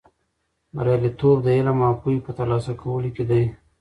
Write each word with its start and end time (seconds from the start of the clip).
بریالیتوب 0.75 1.37
د 1.43 1.47
علم 1.57 1.77
او 1.87 1.93
پوهې 2.01 2.17
په 2.25 2.31
ترلاسه 2.37 2.71
کولو 2.81 3.09
کې 3.15 3.23
دی. 3.29 3.43